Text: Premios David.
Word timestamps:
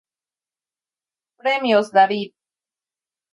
Premios 1.37 1.91
David. 1.91 2.33